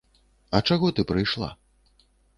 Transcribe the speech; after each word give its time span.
А 0.59 0.61
чаго 0.71 0.89
ты 0.99 1.05
прыйшла? 1.13 1.51